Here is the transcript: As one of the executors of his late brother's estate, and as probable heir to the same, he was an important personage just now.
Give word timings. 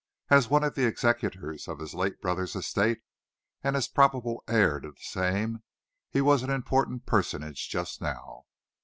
As 0.31 0.49
one 0.49 0.63
of 0.63 0.73
the 0.73 0.87
executors 0.87 1.67
of 1.67 1.77
his 1.77 1.93
late 1.93 2.19
brother's 2.21 2.55
estate, 2.55 3.01
and 3.63 3.75
as 3.75 3.87
probable 3.87 4.43
heir 4.47 4.79
to 4.79 4.89
the 4.89 4.99
same, 4.99 5.61
he 6.09 6.21
was 6.21 6.41
an 6.41 6.49
important 6.49 7.05
personage 7.05 7.69
just 7.69 8.01
now. 8.01 8.45